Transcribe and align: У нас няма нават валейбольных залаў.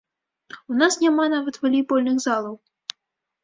У 0.73 0.77
нас 0.79 0.97
няма 1.03 1.27
нават 1.35 1.61
валейбольных 1.67 2.19
залаў. 2.29 2.61